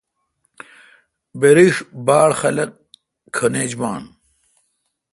[1.39, 2.69] بریش باڑ خاق
[3.35, 4.01] کھن ایج بان۔